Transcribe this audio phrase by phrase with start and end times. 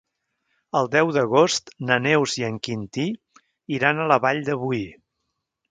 [0.79, 3.07] El deu d'agost na Neus i en Quintí
[3.79, 4.87] iran a la Vall de Boí.